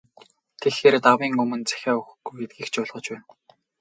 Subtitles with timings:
[0.61, 3.27] Тэгэхээр, давын өмнө захиа өгөхгүй гэдгийг ч ойлгож байлаа.